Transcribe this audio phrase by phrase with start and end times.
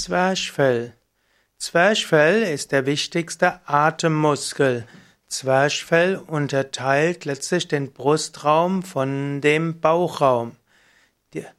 [0.00, 0.94] Zwerchfell.
[1.58, 4.86] Zwerchfell ist der wichtigste Atemmuskel.
[5.26, 10.56] Zwerchfell unterteilt letztlich den Brustraum von dem Bauchraum.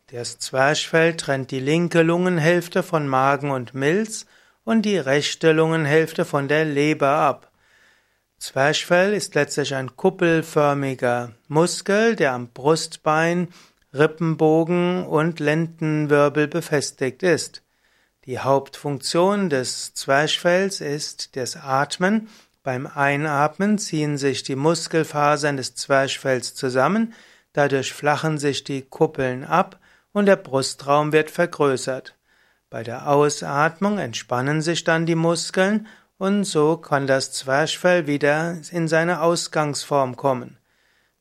[0.08, 4.26] Das Zwerchfell trennt die linke Lungenhälfte von Magen und Milz
[4.64, 7.52] und die rechte Lungenhälfte von der Leber ab.
[8.40, 13.50] Zwerchfell ist letztlich ein kuppelförmiger Muskel, der am Brustbein,
[13.94, 17.62] Rippenbogen und Lendenwirbel befestigt ist.
[18.28, 22.30] Die Hauptfunktion des Zwerchfells ist das Atmen.
[22.62, 27.16] Beim Einatmen ziehen sich die Muskelfasern des Zwerchfells zusammen,
[27.54, 29.80] dadurch flachen sich die Kuppeln ab
[30.14, 32.16] und der Brustraum wird vergrößert.
[32.70, 35.88] Bei der Ausatmung entspannen sich dann die Muskeln
[36.20, 40.60] und so kann das Zwerchfell wieder in seine Ausgangsform kommen.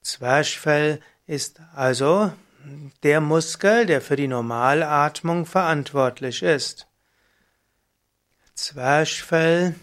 [0.03, 2.31] Zwerchfell ist also
[3.03, 6.90] der Muskel, der für die Normalatmung verantwortlich ist.
[8.61, 9.75] Zwerchfell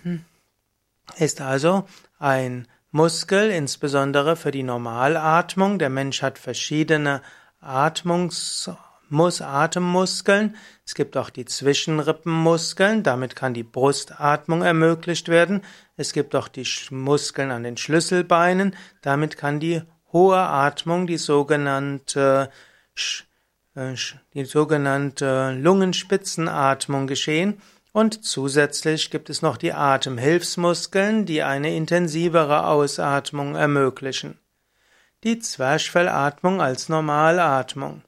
[1.17, 1.87] ist also
[2.19, 5.79] ein Muskel, insbesondere für die Normalatmung.
[5.79, 7.23] Der Mensch hat verschiedene
[7.59, 8.69] Atmungs
[9.09, 10.55] Atemmuskeln.
[10.85, 15.63] Es gibt auch die Zwischenrippenmuskeln, damit kann die Brustatmung ermöglicht werden.
[15.95, 19.81] Es gibt auch die Muskeln an den Schlüsselbeinen, damit kann die
[20.13, 22.51] hohe Atmung, die sogenannte
[23.73, 23.95] äh,
[24.33, 27.61] die sogenannte Lungenspitzenatmung geschehen.
[27.97, 34.37] Und zusätzlich gibt es noch die Atemhilfsmuskeln, die eine intensivere Ausatmung ermöglichen.
[35.23, 38.03] Die Zwerchfellatmung als Normalatmung.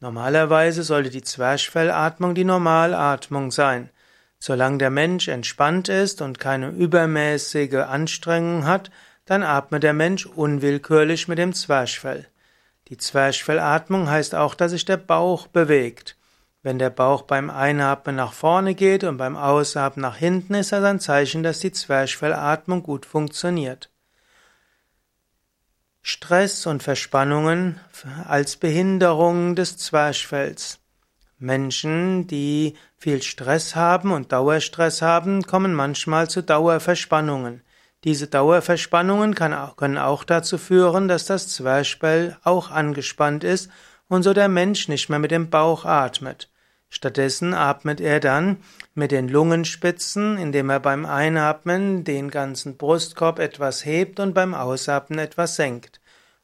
[0.00, 3.90] Normalerweise sollte die Zwerchfellatmung die Normalatmung sein.
[4.38, 8.90] Solange der Mensch entspannt ist und keine übermäßige Anstrengung hat,
[9.26, 12.26] dann atmet der Mensch unwillkürlich mit dem Zwerchfell.
[12.88, 16.15] Die Zwerchfellatmung heißt auch, dass sich der Bauch bewegt.
[16.66, 20.82] Wenn der Bauch beim Einatmen nach vorne geht und beim Ausatmen nach hinten, ist das
[20.82, 23.88] ein Zeichen, dass die Zwerchfellatmung gut funktioniert.
[26.02, 27.78] Stress und Verspannungen
[28.26, 30.80] als Behinderung des Zwerchfells.
[31.38, 37.62] Menschen, die viel Stress haben und Dauerstress haben, kommen manchmal zu Dauerverspannungen.
[38.02, 43.70] Diese Dauerverspannungen können auch dazu führen, dass das Zwerchfell auch angespannt ist
[44.08, 46.50] und so der Mensch nicht mehr mit dem Bauch atmet.
[46.88, 48.58] Stattdessen atmet er dann
[48.94, 55.18] mit den Lungenspitzen, indem er beim Einatmen den ganzen Brustkorb etwas hebt und beim Ausatmen
[55.18, 56.00] etwas senkt.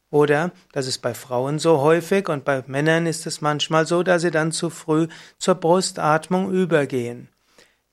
[0.09, 4.21] Oder, das ist bei Frauen so häufig und bei Männern ist es manchmal so, dass
[4.21, 5.07] sie dann zu früh
[5.39, 7.29] zur Brustatmung übergehen.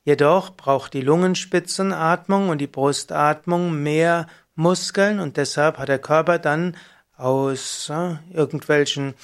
[0.05, 6.77] Jedoch braucht die Lungenspitzenatmung und die Brustatmung mehr Muskeln und deshalb hat der Körper dann
[7.17, 9.15] aus äh, irgendwelchen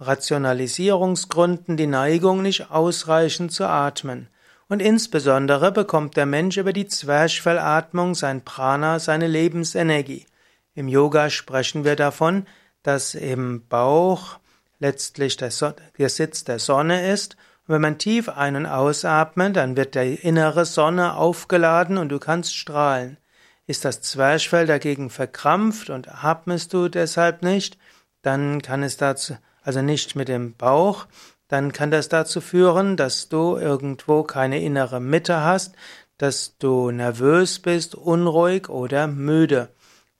[0.00, 4.28] Rationalisierungsgründen die Neigung, nicht ausreichend zu atmen.
[4.68, 10.26] Und insbesondere bekommt der Mensch über die Zwerchfellatmung sein Prana, seine Lebensenergie.
[10.74, 12.46] Im Yoga sprechen wir davon,
[12.82, 14.38] dass im Bauch
[14.78, 17.36] letztlich der, so der Sitz der Sonne ist.
[17.66, 22.18] Und wenn man tief ein- und ausatmet, dann wird die innere Sonne aufgeladen und du
[22.18, 23.18] kannst strahlen.
[23.66, 27.78] Ist das Zwerchfell dagegen verkrampft und atmest du deshalb nicht,
[28.22, 31.06] dann kann es dazu also nicht mit dem Bauch,
[31.48, 35.74] dann kann das dazu führen, dass du irgendwo keine innere Mitte hast,
[36.18, 39.70] dass du nervös bist, unruhig oder müde.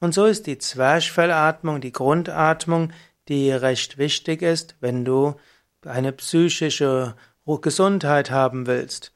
[0.01, 2.93] Und so ist die Zwerchfellatmung die Grundatmung,
[3.29, 5.37] die recht wichtig ist, wenn du
[5.87, 7.15] eine psychische
[7.47, 9.13] Gesundheit haben willst.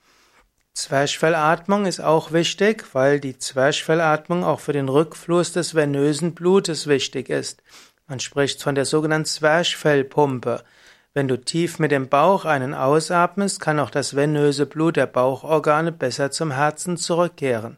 [0.74, 7.30] Zwerchfellatmung ist auch wichtig, weil die Zwerchfellatmung auch für den Rückfluss des venösen Blutes wichtig
[7.30, 7.62] ist.
[8.08, 10.64] Man spricht von der sogenannten Zwerchfellpumpe.
[11.12, 15.92] Wenn du tief mit dem Bauch einen ausatmest, kann auch das venöse Blut der Bauchorgane
[15.92, 17.76] besser zum Herzen zurückkehren.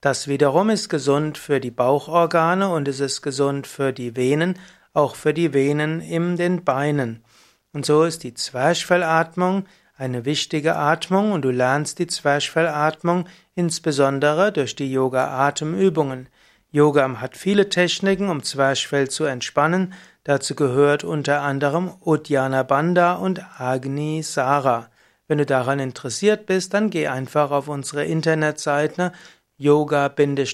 [0.00, 4.56] Das wiederum ist gesund für die Bauchorgane und es ist gesund für die Venen,
[4.94, 7.24] auch für die Venen in den Beinen.
[7.72, 9.64] Und so ist die Zwerchfellatmung
[9.96, 16.28] eine wichtige Atmung und du lernst die Zwerchfellatmung insbesondere durch die Yoga-Atemübungen.
[16.74, 19.92] Yoga hat viele Techniken, um Zwerchfell zu entspannen.
[20.24, 24.88] Dazu gehört unter anderem Uddiyana Bandha und Agni Sara.
[25.28, 29.12] Wenn du daran interessiert bist, dann geh einfach auf unsere Internetseite
[29.58, 30.48] yoga-vidya.de.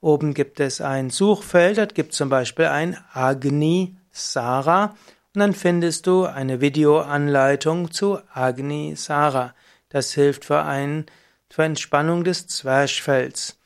[0.00, 4.96] Oben gibt es ein Suchfeld, dort gibt es zum Beispiel ein Agni Sara
[5.32, 9.54] und dann findest du eine Videoanleitung zu Agni Sara.
[9.90, 11.06] Das hilft für, ein,
[11.48, 13.56] für Entspannung des Zwerchfells.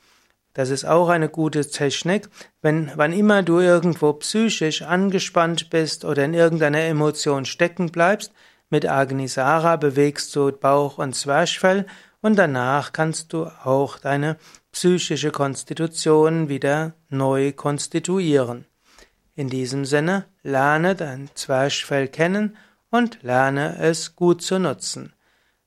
[0.58, 2.28] Das ist auch eine gute Technik.
[2.62, 8.32] Wenn, wann immer du irgendwo psychisch angespannt bist oder in irgendeiner Emotion stecken bleibst,
[8.68, 11.86] Mit Agnisara bewegst du Bauch und Zwerchfell
[12.22, 14.36] und danach kannst du auch deine
[14.72, 18.66] psychische Konstitution wieder neu konstituieren.
[19.36, 22.56] In diesem Sinne, lerne dein Zwerchfell kennen
[22.90, 25.12] und lerne es gut zu nutzen.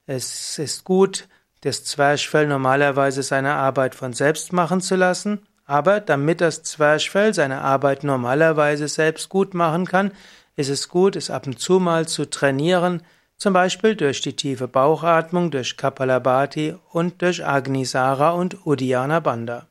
[0.05, 1.29] Es ist gut,
[1.61, 7.61] das Zwerchfell normalerweise seine Arbeit von selbst machen zu lassen, aber damit das Zwerchfell seine
[7.61, 10.11] Arbeit normalerweise selbst gut machen kann,
[10.55, 13.03] ist es gut, es ab und zu mal zu trainieren,
[13.37, 19.70] zum Beispiel durch die tiefe Bauchatmung, durch Kapalabhati und durch Agnisara und Uddiyana Bandha.